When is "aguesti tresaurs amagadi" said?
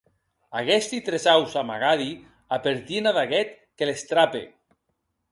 0.59-2.07